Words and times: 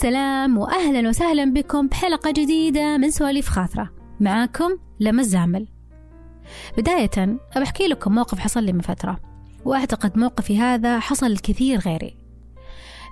السلام 0.00 0.58
وأهلا 0.58 1.08
وسهلا 1.08 1.44
بكم 1.44 1.88
بحلقة 1.88 2.30
جديدة 2.30 2.96
من 2.96 3.10
سواليف 3.10 3.48
خاطرة. 3.48 3.90
معاكم 4.20 4.78
لما 5.00 5.20
الزامل. 5.20 5.68
بداية 6.78 7.38
أبحكي 7.56 7.86
لكم 7.86 8.14
موقف 8.14 8.38
حصل 8.38 8.64
لي 8.64 8.72
من 8.72 8.80
فترة 8.80 9.20
وأعتقد 9.64 10.18
موقفي 10.18 10.58
هذا 10.58 10.98
حصل 10.98 11.32
لكثير 11.32 11.78
غيري. 11.78 12.16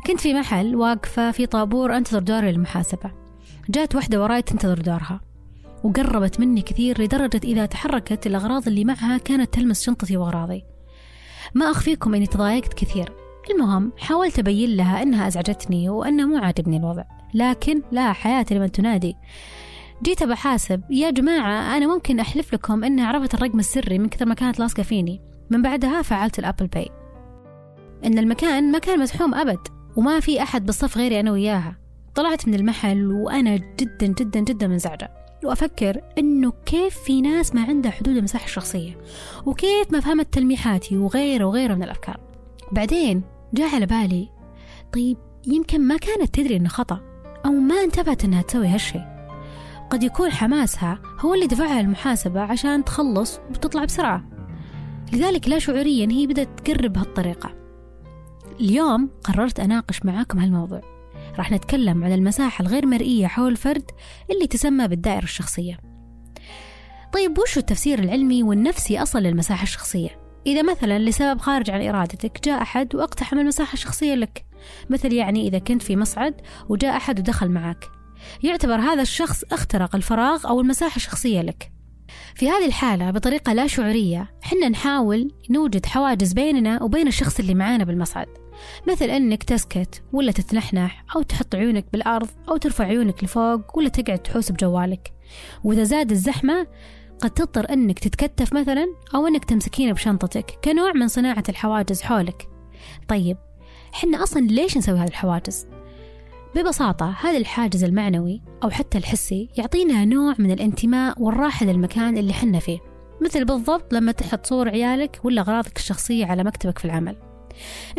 كنت 0.07 0.21
في 0.21 0.35
محل 0.35 0.77
واقفة 0.77 1.31
في 1.31 1.47
طابور 1.47 1.97
أنتظر 1.97 2.19
دوري 2.19 2.53
للمحاسبة 2.53 3.11
جات 3.69 3.95
واحدة 3.95 4.23
وراي 4.23 4.43
تنتظر 4.43 4.79
دورها 4.79 5.21
وقربت 5.85 6.41
مني 6.41 6.63
كثير 6.63 7.03
لدرجة 7.03 7.41
إذا 7.45 7.67
تحركت 7.67 8.27
الأغراض 8.27 8.69
اللي 8.69 8.85
معها 8.85 9.19
كانت 9.19 9.55
تلمس 9.55 9.85
شنطتي 9.85 10.17
وأغراضي. 10.17 10.65
ما 11.55 11.71
أخفيكم 11.71 12.15
إني 12.15 12.27
تضايقت 12.27 12.75
كثير. 12.75 13.13
المهم 13.51 13.93
حاولت 13.99 14.39
أبين 14.39 14.77
لها 14.77 15.03
أنها 15.03 15.27
أزعجتني 15.27 15.89
وأنه 15.89 16.27
مو 16.27 16.37
عاجبني 16.37 16.77
الوضع 16.77 17.05
لكن 17.35 17.83
لا 17.93 18.13
حياة 18.13 18.47
لمن 18.51 18.73
تنادي. 18.73 19.17
جيت 20.03 20.23
بحاسب 20.23 20.83
يا 20.91 21.11
جماعة 21.11 21.77
أنا 21.77 21.87
ممكن 21.87 22.21
أحلف 22.21 22.55
لكم 22.55 22.85
أنها 22.85 23.07
عرفت 23.07 23.35
الرقم 23.35 23.59
السري 23.59 23.99
من 23.99 24.09
كثر 24.09 24.27
ما 24.27 24.35
كانت 24.35 24.59
لاصقة 24.59 24.83
فيني. 24.83 25.21
من 25.51 25.63
بعدها 25.63 26.03
فعلت 26.03 26.39
الأبل 26.39 26.67
باي. 26.67 26.89
إن 28.05 28.19
المكان 28.19 28.73
ما 28.73 28.79
كان 28.79 29.01
مزحوم 29.01 29.35
أبد 29.35 29.59
وما 29.97 30.21
في 30.21 30.43
أحد 30.43 30.67
بالصف 30.67 30.99
غيري 30.99 31.21
أنا 31.21 31.33
وياها. 31.33 31.77
طلعت 32.15 32.49
من 32.49 32.55
المحل 32.55 33.13
وأنا 33.13 33.57
جدا 33.57 34.07
جدا 34.07 34.41
جدا 34.41 34.67
منزعجة. 34.67 35.11
وأفكر 35.45 36.01
إنه 36.19 36.53
كيف 36.67 36.99
في 36.99 37.21
ناس 37.21 37.55
ما 37.55 37.65
عندها 37.65 37.91
حدود 37.91 38.17
المساحة 38.17 38.45
الشخصية 38.45 38.99
وكيف 39.47 39.93
ما 39.93 40.01
فهمت 40.01 40.35
تلميحاتي 40.35 40.97
وغيره 40.97 41.45
وغيره 41.45 41.75
من 41.75 41.83
الأفكار. 41.83 42.21
بعدين 42.73 43.23
جاء 43.55 43.75
على 43.75 43.87
بالي. 43.87 44.29
طيب 44.93 45.17
يمكن 45.47 45.81
ما 45.81 45.97
كانت 45.97 46.35
تدري 46.35 46.57
إنه 46.57 46.69
خطأ 46.69 47.01
أو 47.47 47.51
ما 47.51 47.75
انتبهت 47.75 48.25
إنها 48.25 48.43
تسوي 48.43 48.67
هالشيء 48.67 49.03
قد 49.91 50.03
يكون 50.03 50.31
حماسها 50.31 50.99
هو 51.21 51.35
اللي 51.35 51.47
دفعها 51.47 51.81
المحاسبة 51.81 52.41
عشان 52.41 52.85
تخلص 52.85 53.41
وتطلع 53.51 53.85
بسرعة. 53.85 54.25
لذلك 55.13 55.49
لا 55.49 55.59
شعوريا 55.59 56.09
هي 56.11 56.27
بدأت 56.27 56.61
تقرب 56.61 56.93
بهالطريقة. 56.93 57.55
اليوم 58.61 59.11
قررت 59.25 59.61
أناقش 59.61 60.05
معاكم 60.05 60.39
هالموضوع. 60.39 60.81
راح 61.39 61.53
نتكلم 61.53 62.05
عن 62.05 62.13
المساحة 62.13 62.63
الغير 62.63 62.87
مرئية 62.87 63.27
حول 63.27 63.53
الفرد 63.53 63.91
اللي 64.31 64.47
تسمى 64.47 64.89
بالدائرة 64.89 65.25
الشخصية. 65.25 65.79
طيب 67.13 67.39
وش 67.39 67.59
التفسير 67.59 67.99
العلمي 67.99 68.43
والنفسي 68.43 69.03
أصلا 69.03 69.21
للمساحة 69.21 69.63
الشخصية؟ 69.63 70.28
إذا 70.49 70.63
مثلا 70.63 70.99
لسبب 70.99 71.41
خارج 71.41 71.71
عن 71.71 71.83
إرادتك 71.89 72.45
جاء 72.45 72.63
أحد 72.63 72.95
وأقتحم 72.95 73.39
المساحة 73.39 73.73
الشخصية 73.73 74.15
لك. 74.15 74.45
مثل 74.91 75.13
يعني 75.13 75.49
إذا 75.49 75.59
كنت 75.59 75.83
في 75.83 75.97
مصعد 75.97 76.35
وجاء 76.69 76.97
أحد 76.97 77.19
ودخل 77.19 77.49
معك. 77.49 77.85
يعتبر 78.43 78.81
هذا 78.81 79.03
الشخص 79.03 79.45
اخترق 79.53 79.97
الفراغ 79.97 80.49
أو 80.49 80.61
المساحة 80.61 80.97
الشخصية 80.97 81.41
لك. 81.41 81.73
في 82.35 82.51
هذه 82.51 82.67
الحالة 82.67 83.11
بطريقة 83.11 83.53
لا 83.53 83.67
شعورية 83.67 84.31
حنا 84.43 84.69
نحاول 84.69 85.31
نوجد 85.51 85.87
حواجز 85.87 86.33
بيننا 86.33 86.83
وبين 86.83 87.09
الشخص 87.09 87.39
اللي 87.39 87.55
معانا 87.55 87.85
بالمصعد. 87.85 88.29
مثل 88.89 89.05
أنك 89.05 89.43
تسكت 89.43 90.03
ولا 90.13 90.33
تتنحنح 90.33 91.05
أو 91.17 91.23
تحط 91.23 91.55
عيونك 91.55 91.85
بالأرض 91.93 92.29
أو 92.49 92.57
ترفع 92.57 92.85
عيونك 92.85 93.25
لفوق 93.25 93.79
ولا 93.79 93.89
تقعد 93.89 94.19
تحوس 94.19 94.53
بجوالك. 94.53 95.13
وإذا 95.65 95.85
زاد 95.85 96.11
الزحمة 96.11 96.67
قد 97.21 97.31
تضطر 97.31 97.73
أنك 97.73 97.99
تتكتف 97.99 98.53
مثلا 98.53 98.95
أو 99.15 99.27
أنك 99.27 99.45
تمسكين 99.45 99.93
بشنطتك 99.93 100.59
كنوع 100.65 100.93
من 100.93 101.09
صناعة 101.09 101.45
الحواجز 101.49 102.03
حولك. 102.03 102.49
طيب 103.09 103.37
حنا 103.93 104.23
أصلا 104.23 104.41
ليش 104.41 104.77
نسوي 104.77 104.99
هذه 104.99 105.09
الحواجز؟ 105.09 105.67
ببساطة 106.57 107.15
هذا 107.21 107.37
الحاجز 107.37 107.85
المعنوي 107.85 108.43
أو 108.65 108.71
حتى 108.71 108.99
الحسي 108.99 109.49
يعطينا 109.57 110.05
نوع 110.05 110.35
من 110.39 110.51
الانتماء 110.51 111.23
والراحة 111.23 111.67
للمكان 111.67 112.19
اللي 112.19 112.33
حنا 112.33 112.59
فيه. 112.59 112.79
مثل 113.23 113.45
بالضبط 113.45 113.95
لما 113.95 114.13
تحط 114.13 114.47
صور 114.47 114.69
عيالك 114.69 115.21
ولا 115.25 115.41
أغراضك 115.41 115.77
الشخصية 115.77 116.27
على 116.27 116.45
مكتبك 116.45 116.79
في 116.79 116.85
العمل. 116.85 117.17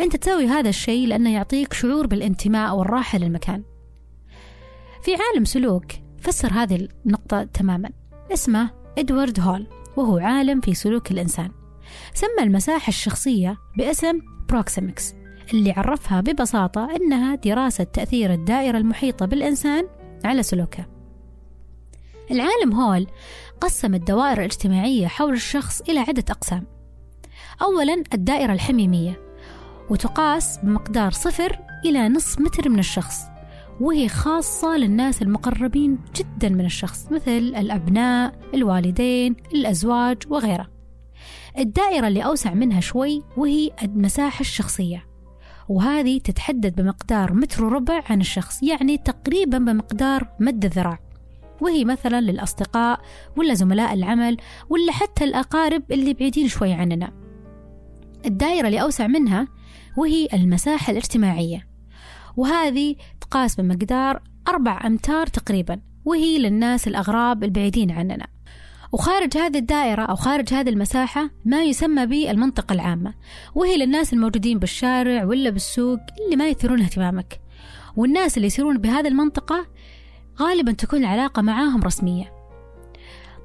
أنت 0.00 0.16
تسوي 0.16 0.46
هذا 0.46 0.68
الشيء 0.68 1.06
لأنه 1.06 1.34
يعطيك 1.34 1.72
شعور 1.72 2.06
بالانتماء 2.06 2.76
والراحة 2.76 3.18
للمكان. 3.18 3.62
في 5.02 5.10
عالم 5.14 5.44
سلوك 5.44 5.84
فسر 6.18 6.52
هذه 6.52 6.88
النقطة 7.06 7.42
تماما. 7.42 7.90
اسمه 8.32 8.79
إدوارد 8.98 9.40
هول 9.40 9.66
وهو 9.96 10.18
عالم 10.18 10.60
في 10.60 10.74
سلوك 10.74 11.10
الإنسان. 11.10 11.50
سمى 12.14 12.42
المساحة 12.42 12.88
الشخصية 12.88 13.56
باسم 13.76 14.20
بروكسيمكس 14.48 15.14
اللي 15.54 15.70
عرفها 15.70 16.20
ببساطة 16.20 16.96
أنها 16.96 17.34
دراسة 17.34 17.84
تأثير 17.84 18.32
الدائرة 18.32 18.78
المحيطة 18.78 19.26
بالإنسان 19.26 19.88
على 20.24 20.42
سلوكه. 20.42 20.86
العالم 22.30 22.72
هول 22.72 23.06
قسم 23.60 23.94
الدوائر 23.94 24.38
الاجتماعية 24.38 25.06
حول 25.06 25.32
الشخص 25.32 25.80
إلى 25.80 26.00
عدة 26.00 26.24
أقسام. 26.30 26.66
أولا 27.62 28.02
الدائرة 28.14 28.52
الحميمية 28.52 29.20
وتقاس 29.90 30.58
بمقدار 30.62 31.10
صفر 31.10 31.58
إلى 31.84 32.08
نصف 32.08 32.40
متر 32.40 32.68
من 32.68 32.78
الشخص. 32.78 33.20
وهي 33.80 34.08
خاصة 34.08 34.76
للناس 34.76 35.22
المقربين 35.22 35.98
جدا 36.16 36.48
من 36.48 36.64
الشخص 36.64 37.12
مثل 37.12 37.30
الأبناء 37.30 38.34
الوالدين 38.54 39.36
الأزواج 39.54 40.16
وغيره. 40.28 40.70
الدائرة 41.58 42.08
اللي 42.08 42.24
أوسع 42.24 42.54
منها 42.54 42.80
شوي 42.80 43.22
وهي 43.36 43.70
المساحة 43.82 44.40
الشخصية. 44.40 45.06
وهذه 45.68 46.18
تتحدد 46.18 46.80
بمقدار 46.80 47.32
متر 47.32 47.64
وربع 47.64 48.02
عن 48.10 48.20
الشخص 48.20 48.62
يعني 48.62 48.98
تقريبا 48.98 49.58
بمقدار 49.58 50.28
مد 50.40 50.64
الذراع. 50.64 50.98
وهي 51.60 51.84
مثلا 51.84 52.20
للأصدقاء 52.20 53.00
ولا 53.36 53.54
زملاء 53.54 53.94
العمل 53.94 54.36
ولا 54.70 54.92
حتى 54.92 55.24
الأقارب 55.24 55.92
اللي 55.92 56.14
بعيدين 56.14 56.48
شوي 56.48 56.72
عننا. 56.72 57.12
الدائرة 58.26 58.66
اللي 58.66 58.82
أوسع 58.82 59.06
منها 59.06 59.48
وهي 59.96 60.28
المساحة 60.32 60.90
الاجتماعية. 60.90 61.66
وهذه 62.36 62.96
تقاس 63.30 63.60
بمقدار 63.60 64.22
أربع 64.48 64.80
أمتار 64.86 65.26
تقريبا 65.26 65.80
وهي 66.04 66.38
للناس 66.38 66.88
الأغراب 66.88 67.44
البعيدين 67.44 67.90
عننا. 67.90 68.26
وخارج 68.92 69.36
هذه 69.36 69.58
الدائرة 69.58 70.02
أو 70.02 70.16
خارج 70.16 70.54
هذه 70.54 70.68
المساحة 70.68 71.30
ما 71.44 71.62
يسمى 71.62 72.06
بالمنطقة 72.06 72.72
العامة 72.72 73.14
وهي 73.54 73.76
للناس 73.76 74.12
الموجودين 74.12 74.58
بالشارع 74.58 75.24
ولا 75.24 75.50
بالسوق 75.50 75.98
اللي 76.24 76.36
ما 76.36 76.48
يثيرون 76.48 76.80
اهتمامك. 76.82 77.40
والناس 77.96 78.36
اللي 78.36 78.46
يصيرون 78.46 78.78
بهذه 78.78 79.08
المنطقة 79.08 79.66
غالبا 80.40 80.72
تكون 80.72 81.00
العلاقة 81.00 81.42
معاهم 81.42 81.82
رسمية. 81.82 82.32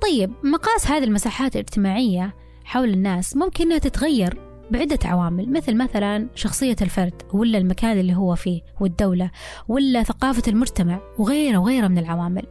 طيب 0.02 0.34
مقاس 0.44 0.88
هذه 0.88 1.04
المساحات 1.04 1.56
الاجتماعية 1.56 2.36
حول 2.64 2.90
الناس 2.90 3.36
ممكن 3.38 3.66
أنها 3.66 3.78
تتغير 3.78 4.45
بعدة 4.72 5.00
عوامل 5.06 5.52
مثل 5.52 5.78
مثلا 5.78 6.28
شخصية 6.36 6.76
الفرد 6.82 7.22
ولا 7.34 7.58
المكان 7.58 8.00
اللي 8.00 8.16
هو 8.16 8.36
فيه 8.36 8.62
والدولة 8.80 9.32
ولا 9.68 10.04
ثقافة 10.04 10.44
المجتمع 10.48 11.00
وغيره 11.18 11.58
وغيره 11.58 11.88
من 11.88 11.98
العوامل. 11.98 12.48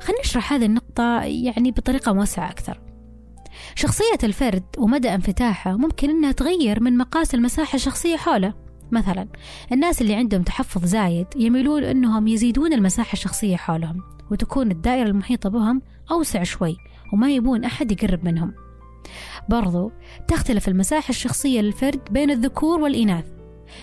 خلينا 0.00 0.20
نشرح 0.20 0.52
هذه 0.52 0.64
النقطة 0.64 1.22
يعني 1.22 1.70
بطريقة 1.70 2.12
موسعة 2.12 2.50
أكثر. 2.50 2.80
شخصية 3.74 4.18
الفرد 4.24 4.64
ومدى 4.78 5.14
انفتاحه 5.14 5.76
ممكن 5.76 6.10
أنها 6.10 6.32
تغير 6.32 6.82
من 6.82 6.96
مقاس 6.96 7.34
المساحة 7.34 7.76
الشخصية 7.76 8.16
حوله. 8.16 8.54
مثلا 8.92 9.28
الناس 9.72 10.02
اللي 10.02 10.14
عندهم 10.14 10.42
تحفظ 10.42 10.84
زايد 10.84 11.26
يميلون 11.36 11.84
أنهم 11.84 12.28
يزيدون 12.28 12.72
المساحة 12.72 13.12
الشخصية 13.12 13.56
حولهم 13.56 14.02
وتكون 14.30 14.70
الدائرة 14.70 15.08
المحيطة 15.08 15.48
بهم 15.48 15.82
أوسع 16.10 16.42
شوي 16.42 16.76
وما 17.12 17.30
يبون 17.30 17.64
أحد 17.64 17.92
يقرب 17.92 18.24
منهم. 18.24 18.65
برضو 19.48 19.92
تختلف 20.28 20.68
المساحة 20.68 21.10
الشخصية 21.10 21.60
للفرد 21.60 22.00
بين 22.10 22.30
الذكور 22.30 22.80
والإناث. 22.80 23.24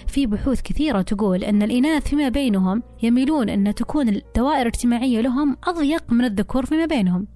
في 0.07 0.25
بحوث 0.25 0.61
كثيرة 0.61 1.01
تقول 1.01 1.43
أن 1.43 1.63
الإناث 1.63 2.07
فيما 2.07 2.29
بينهم 2.29 2.83
يميلون 3.03 3.49
أن 3.49 3.75
تكون 3.75 4.09
الدوائر 4.09 4.61
الاجتماعية 4.61 5.21
لهم 5.21 5.57
أضيق 5.63 6.03
من 6.13 6.25
الذكور 6.25 6.65
فيما 6.65 6.85
بينهم. 6.85 7.27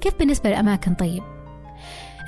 كيف 0.00 0.18
بالنسبة 0.18 0.50
للأماكن 0.50 0.94
طيب؟ 0.94 1.22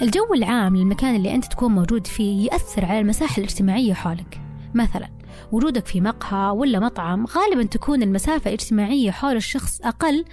الجو 0.03 0.35
العام 0.35 0.77
للمكان 0.77 1.17
اللي 1.17 1.35
أنت 1.35 1.45
تكون 1.45 1.73
موجود 1.73 2.07
فيه 2.07 2.51
يأثر 2.53 2.85
على 2.85 3.01
المساحة 3.01 3.39
الاجتماعية 3.39 3.95
حولك. 3.95 4.41
مثلا 4.75 5.09
وجودك 5.53 5.87
في 5.87 6.01
مقهى 6.01 6.51
ولا 6.51 6.81
مطعم 6.81 7.27
غالبا 7.27 7.63
تكون 7.63 8.03
المسافة 8.03 8.49
الاجتماعية 8.49 9.11
حول 9.11 9.37
الشخص 9.37 9.81
أقل 9.81 10.25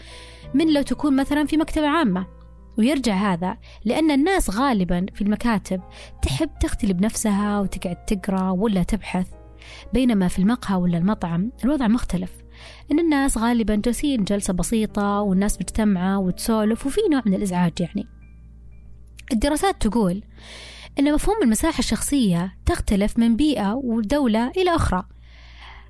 من 0.53 0.73
لو 0.73 0.81
تكون 0.81 1.15
مثلا 1.15 1.45
في 1.45 1.57
مكتبة 1.57 1.88
عامة. 1.88 2.25
ويرجع 2.77 3.13
هذا 3.13 3.57
لأن 3.85 4.12
الناس 4.12 4.50
غالبا 4.50 5.06
في 5.13 5.21
المكاتب 5.21 5.81
تحب 6.21 6.50
تختلي 6.59 6.94
بنفسها 6.94 7.59
وتقعد 7.59 8.06
تقرأ 8.06 8.50
ولا 8.50 8.83
تبحث. 8.83 9.27
بينما 9.94 10.27
في 10.27 10.39
المقهى 10.39 10.75
ولا 10.75 10.97
المطعم 10.97 11.51
الوضع 11.63 11.88
مختلف. 11.88 12.31
إن 12.91 13.00
الناس 13.00 13.38
غالبا 13.38 13.75
جالسين 13.75 14.23
جلسة 14.23 14.53
بسيطة 14.53 15.21
والناس 15.21 15.56
مجتمعة 15.62 16.19
وتسولف 16.19 16.85
وفي 16.85 17.01
نوع 17.12 17.21
من 17.25 17.33
الإزعاج 17.33 17.73
يعني. 17.79 18.07
الدراسات 19.31 19.88
تقول 19.88 20.24
أن 21.00 21.13
مفهوم 21.13 21.38
المساحة 21.44 21.79
الشخصية 21.79 22.57
تختلف 22.65 23.19
من 23.19 23.35
بيئة 23.35 23.74
ودولة 23.74 24.47
إلى 24.47 24.75
أخرى. 24.75 25.03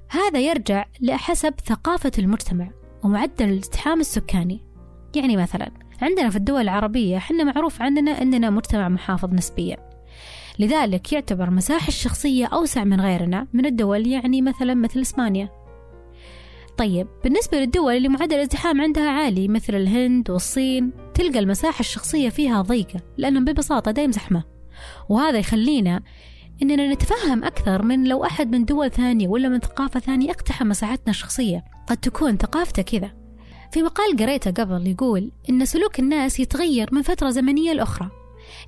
هذا 0.09 0.39
يرجع 0.39 0.85
لحسب 1.01 1.53
ثقافة 1.65 2.11
المجتمع 2.19 2.69
ومعدل 3.03 3.49
الازدحام 3.49 3.99
السكاني. 3.99 4.59
يعني 5.15 5.37
مثلا 5.37 5.71
عندنا 6.01 6.29
في 6.29 6.35
الدول 6.35 6.61
العربية 6.61 7.17
حنا 7.17 7.43
معروف 7.43 7.81
عندنا 7.81 8.21
أننا 8.21 8.49
مجتمع 8.49 8.89
محافظ 8.89 9.33
نسبيا. 9.33 9.77
لذلك 10.59 11.13
يعتبر 11.13 11.49
مساحة 11.49 11.87
الشخصية 11.87 12.45
أوسع 12.45 12.83
من 12.83 13.01
غيرنا 13.01 13.47
من 13.53 13.65
الدول 13.65 14.07
يعني 14.07 14.41
مثلا 14.41 14.73
مثل 14.73 15.01
إسبانيا. 15.01 15.49
طيب 16.77 17.07
بالنسبة 17.23 17.59
للدول 17.59 17.97
اللي 17.97 18.09
معدل 18.09 18.35
الازدحام 18.35 18.81
عندها 18.81 19.09
عالي 19.09 19.47
مثل 19.47 19.75
الهند 19.75 20.29
والصين 20.29 20.91
تلقى 21.13 21.39
المساحة 21.39 21.79
الشخصية 21.79 22.29
فيها 22.29 22.61
ضيقة 22.61 23.01
لأنهم 23.17 23.45
ببساطة 23.45 23.91
دايم 23.91 24.11
زحمة. 24.11 24.43
وهذا 25.09 25.37
يخلينا 25.37 26.01
إننا 26.61 26.93
نتفهم 26.93 27.43
أكثر 27.43 27.81
من 27.81 28.07
لو 28.07 28.23
أحد 28.23 28.51
من 28.51 28.65
دول 28.65 28.91
ثانية 28.91 29.27
ولا 29.27 29.49
من 29.49 29.59
ثقافة 29.59 29.99
ثانية 29.99 30.31
اقتحم 30.31 30.67
مساحتنا 30.67 31.09
الشخصية. 31.09 31.63
قد 31.87 31.97
تكون 31.97 32.37
ثقافته 32.37 32.81
كذا. 32.81 33.20
في 33.71 33.83
مقال 33.83 34.17
قريته 34.17 34.51
قبل 34.51 34.87
يقول 34.87 35.31
إن 35.49 35.65
سلوك 35.65 35.99
الناس 35.99 36.39
يتغير 36.39 36.89
من 36.91 37.01
فترة 37.01 37.29
زمنية 37.29 37.73
لأخرى. 37.73 38.09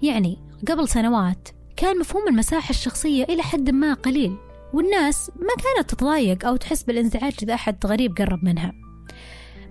يعني 0.02 0.40
قبل 0.68 0.90
سنوات 0.90 1.50
كان 1.78 2.00
مفهوم 2.00 2.28
المساحة 2.28 2.70
الشخصية 2.70 3.24
إلى 3.24 3.44
حد 3.44 3.70
ما 3.70 3.94
قليل 3.94 4.38
والناس 4.74 5.32
ما 5.36 5.64
كانت 5.64 5.90
تتضايق 5.90 6.46
أو 6.46 6.56
تحس 6.56 6.84
بالانزعاج 6.84 7.34
إذا 7.44 7.54
أحد 7.54 7.86
غريب 7.86 8.18
قرب 8.18 8.46
منها. 8.46 8.74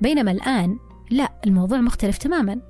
بينما 0.00 0.30
الآن 0.30 0.78
لا 1.10 1.32
الموضوع 1.46 1.80
مختلف 1.80 2.18
تماما. 2.18 2.60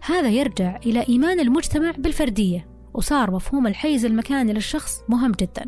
هذا 0.00 0.28
يرجع 0.28 0.76
إلى 0.76 1.08
إيمان 1.08 1.40
المجتمع 1.40 1.90
بالفردية 1.90 2.68
وصار 2.94 3.30
مفهوم 3.30 3.66
الحيز 3.66 4.04
المكاني 4.04 4.52
للشخص 4.52 5.02
مهم 5.08 5.32
جدا. 5.32 5.66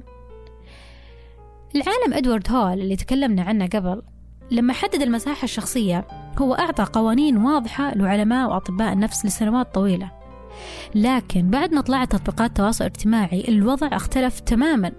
العالم 1.74 2.14
إدوارد 2.14 2.50
هول 2.50 2.80
اللي 2.80 2.96
تكلمنا 2.96 3.42
عنه 3.42 3.66
قبل 3.66 4.02
لما 4.50 4.72
حدد 4.72 5.02
المساحة 5.02 5.44
الشخصية 5.44 6.21
هو 6.38 6.54
أعطى 6.54 6.84
قوانين 6.92 7.36
واضحة 7.36 7.94
لعلماء 7.94 8.50
وأطباء 8.50 8.92
النفس 8.92 9.26
لسنوات 9.26 9.74
طويلة. 9.74 10.10
لكن 10.94 11.50
بعد 11.50 11.74
ما 11.74 11.80
طلعت 11.80 12.12
تطبيقات 12.12 12.50
التواصل 12.50 12.84
الاجتماعي 12.84 13.44
الوضع 13.48 13.88
اختلف 13.92 14.40
تماما. 14.40 14.92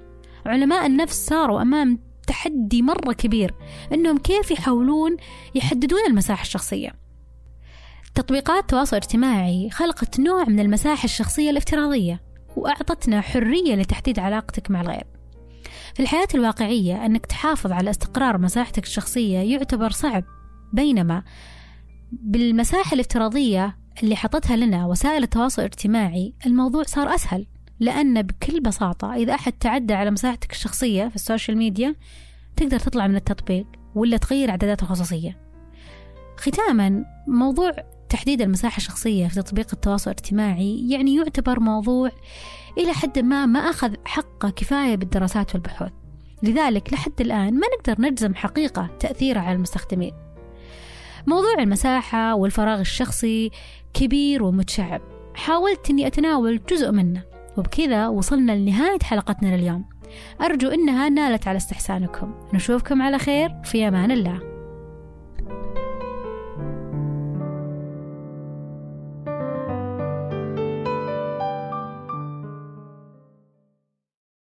علماء 0.45 0.85
النفس 0.85 1.25
صاروا 1.25 1.61
أمام 1.61 1.99
تحدي 2.27 2.81
مرة 2.81 3.13
كبير 3.13 3.53
إنهم 3.93 4.17
كيف 4.17 4.51
يحاولون 4.51 5.17
يحددون 5.55 5.99
المساحة 6.09 6.41
الشخصية. 6.41 6.93
تطبيقات 8.15 8.61
التواصل 8.61 8.97
الاجتماعي 8.97 9.69
خلقت 9.69 10.19
نوع 10.19 10.43
من 10.43 10.59
المساحة 10.59 11.05
الشخصية 11.05 11.49
الافتراضية 11.49 12.21
وأعطتنا 12.55 13.21
حرية 13.21 13.75
لتحديد 13.75 14.19
علاقتك 14.19 14.71
مع 14.71 14.81
الغير. 14.81 15.07
في 15.93 15.99
الحياة 15.99 16.27
الواقعية 16.35 17.05
أنك 17.05 17.25
تحافظ 17.25 17.71
على 17.71 17.89
استقرار 17.89 18.37
مساحتك 18.37 18.83
الشخصية 18.83 19.39
يعتبر 19.39 19.91
صعب. 19.91 20.23
بينما 20.73 21.23
بالمساحة 22.11 22.93
الافتراضية 22.93 23.77
اللي 24.03 24.15
حطتها 24.15 24.55
لنا 24.55 24.85
وسائل 24.85 25.23
التواصل 25.23 25.61
الاجتماعي 25.61 26.33
الموضوع 26.45 26.83
صار 26.83 27.15
أسهل. 27.15 27.45
لأن 27.79 28.21
بكل 28.21 28.59
بساطة 28.59 29.13
إذا 29.13 29.35
أحد 29.35 29.53
تعدى 29.53 29.93
على 29.93 30.11
مساحتك 30.11 30.51
الشخصية 30.51 31.07
في 31.07 31.15
السوشيال 31.15 31.57
ميديا 31.57 31.95
تقدر 32.55 32.79
تطلع 32.79 33.07
من 33.07 33.15
التطبيق 33.15 33.67
ولا 33.95 34.17
تغير 34.17 34.49
إعدادات 34.49 34.83
الخصوصية. 34.83 35.37
ختاما 36.37 37.05
موضوع 37.27 37.71
تحديد 38.09 38.41
المساحة 38.41 38.77
الشخصية 38.77 39.27
في 39.27 39.35
تطبيق 39.35 39.67
التواصل 39.73 40.11
الاجتماعي 40.11 40.89
يعني 40.89 41.15
يعتبر 41.15 41.59
موضوع 41.59 42.11
إلى 42.77 42.93
حد 42.93 43.19
ما 43.19 43.45
ما 43.45 43.59
أخذ 43.59 43.93
حقه 44.05 44.49
كفاية 44.49 44.95
بالدراسات 44.95 45.53
والبحوث. 45.55 45.91
لذلك 46.43 46.93
لحد 46.93 47.21
الآن 47.21 47.53
ما 47.53 47.67
نقدر 47.77 48.01
نجزم 48.01 48.35
حقيقة 48.35 48.89
تأثيره 48.99 49.39
على 49.39 49.55
المستخدمين. 49.55 50.13
موضوع 51.27 51.53
المساحة 51.59 52.35
والفراغ 52.35 52.79
الشخصي 52.79 53.51
كبير 53.93 54.43
ومتشعب. 54.43 55.01
حاولت 55.35 55.89
أني 55.89 56.07
أتناول 56.07 56.61
جزء 56.69 56.91
منه 56.91 57.23
وبكذا 57.57 58.07
وصلنا 58.07 58.51
لنهاية 58.51 58.99
حلقتنا 59.03 59.55
لليوم. 59.55 59.85
أرجو 60.41 60.69
أنها 60.69 61.09
نالت 61.09 61.47
على 61.47 61.57
استحسانكم. 61.57 62.33
نشوفكم 62.53 63.01
على 63.01 63.17
خير 63.17 63.49
في 63.63 63.87
أمان 63.87 64.11
الله. 64.11 64.52